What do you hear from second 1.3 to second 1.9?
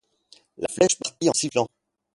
sifflant.